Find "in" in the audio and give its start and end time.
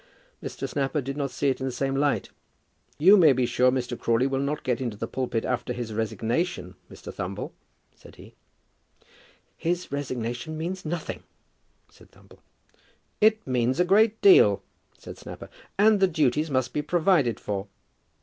1.59-1.65